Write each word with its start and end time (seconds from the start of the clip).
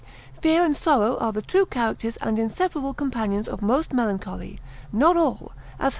Fear 0.41 0.65
and 0.65 0.75
sorrow 0.75 1.15
are 1.17 1.31
the 1.31 1.43
true 1.43 1.67
characters 1.67 2.17
and 2.17 2.39
inseparable 2.39 2.95
companions 2.95 3.47
of 3.47 3.61
most 3.61 3.93
melancholy, 3.93 4.59
not 4.91 5.15
all, 5.15 5.51
as 5.79 5.79
Her. 5.79 5.89